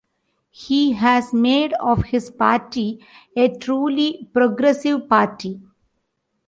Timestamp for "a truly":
3.37-4.27